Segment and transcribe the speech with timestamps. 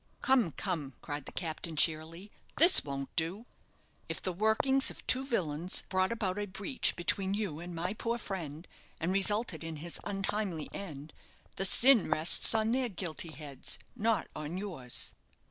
[0.21, 3.45] "Come, come!" cried the captain, cheerily; "this won't do.
[4.09, 8.17] If the workings of two villains brought about a breach between you and my poor
[8.17, 8.67] friend,
[8.99, 11.13] and resulted in his untimely end,
[11.55, 15.13] the sin rests on their guilty heads, not on yours."